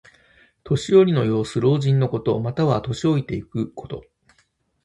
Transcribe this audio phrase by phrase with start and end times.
[0.63, 1.61] 年寄りの様子。
[1.61, 2.39] 老人のこと。
[2.39, 4.03] または、年老いていくこと。